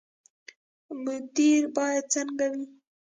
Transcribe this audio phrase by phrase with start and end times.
[1.03, 2.65] مدیر باید څنګه وي؟